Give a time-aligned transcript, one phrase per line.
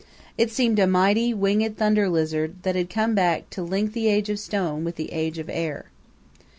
[0.35, 4.31] It seemed a mighty, winged Thunder Lizard that had come back to link the Age
[4.31, 5.91] of Stone with the Age of Air.